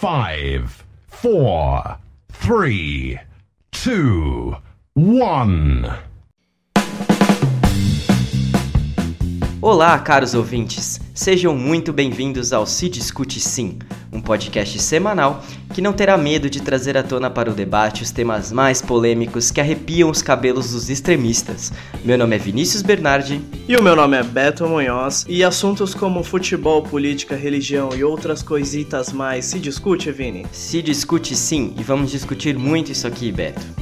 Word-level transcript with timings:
Five, 0.00 0.82
four, 1.08 1.98
three, 2.32 3.20
two, 3.70 4.56
one. 4.94 5.84
Olá, 9.60 9.98
caros 9.98 10.32
ouvintes. 10.32 10.98
Sejam 11.14 11.54
muito 11.54 11.92
bem-vindos 11.92 12.50
ao 12.50 12.64
Se 12.64 12.88
Discute 12.88 13.38
Sim, 13.38 13.78
um 14.20 14.22
podcast 14.22 14.78
semanal 14.78 15.42
que 15.72 15.80
não 15.80 15.92
terá 15.92 16.16
medo 16.18 16.50
de 16.50 16.60
trazer 16.60 16.96
à 16.96 17.02
tona 17.02 17.30
para 17.30 17.50
o 17.50 17.54
debate 17.54 18.02
os 18.02 18.10
temas 18.10 18.52
mais 18.52 18.82
polêmicos 18.82 19.50
que 19.50 19.60
arrepiam 19.60 20.10
os 20.10 20.20
cabelos 20.20 20.72
dos 20.72 20.90
extremistas. 20.90 21.72
Meu 22.04 22.18
nome 22.18 22.36
é 22.36 22.38
Vinícius 22.38 22.82
Bernardi. 22.82 23.40
E 23.66 23.76
o 23.76 23.82
meu 23.82 23.96
nome 23.96 24.16
é 24.16 24.22
Beto 24.22 24.66
Munhoz. 24.66 25.24
E 25.28 25.42
assuntos 25.42 25.94
como 25.94 26.22
futebol, 26.22 26.82
política, 26.82 27.34
religião 27.34 27.90
e 27.96 28.04
outras 28.04 28.42
coisitas 28.42 29.12
mais 29.12 29.46
se 29.46 29.58
discute, 29.58 30.12
Vini? 30.12 30.44
Se 30.52 30.82
discute 30.82 31.34
sim, 31.34 31.72
e 31.78 31.82
vamos 31.82 32.10
discutir 32.10 32.58
muito 32.58 32.92
isso 32.92 33.06
aqui, 33.06 33.32
Beto. 33.32 33.79